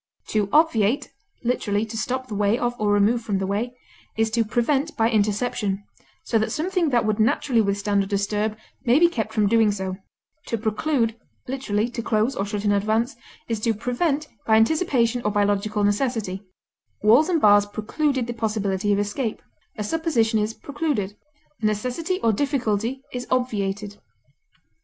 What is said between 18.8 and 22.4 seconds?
of escape; a supposition is precluded; a necessity or